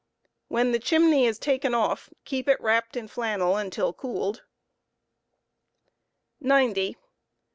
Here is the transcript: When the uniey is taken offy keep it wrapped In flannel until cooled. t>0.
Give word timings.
When 0.47 0.71
the 0.71 0.79
uniey 0.79 1.27
is 1.29 1.37
taken 1.37 1.73
offy 1.73 2.09
keep 2.25 2.49
it 2.49 2.59
wrapped 2.59 2.97
In 2.97 3.07
flannel 3.07 3.55
until 3.55 3.93
cooled. 3.93 4.41
t>0. 6.43 6.95